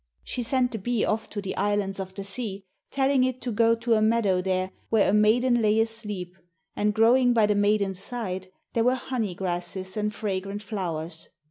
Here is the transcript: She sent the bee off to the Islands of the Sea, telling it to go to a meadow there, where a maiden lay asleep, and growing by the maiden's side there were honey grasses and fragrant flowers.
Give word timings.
She 0.23 0.41
sent 0.41 0.71
the 0.71 0.79
bee 0.79 1.05
off 1.05 1.29
to 1.29 1.43
the 1.43 1.55
Islands 1.55 1.99
of 1.99 2.15
the 2.15 2.23
Sea, 2.23 2.65
telling 2.89 3.23
it 3.23 3.39
to 3.41 3.51
go 3.51 3.75
to 3.75 3.93
a 3.93 4.01
meadow 4.01 4.41
there, 4.41 4.71
where 4.89 5.07
a 5.07 5.13
maiden 5.13 5.61
lay 5.61 5.79
asleep, 5.79 6.35
and 6.75 6.91
growing 6.95 7.33
by 7.33 7.45
the 7.45 7.53
maiden's 7.53 7.99
side 7.99 8.47
there 8.73 8.83
were 8.83 8.95
honey 8.95 9.35
grasses 9.35 9.95
and 9.97 10.11
fragrant 10.11 10.63
flowers. 10.63 11.29